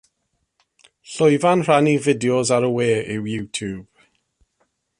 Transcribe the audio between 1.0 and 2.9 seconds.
Llwyfan rhannu fideos ar y we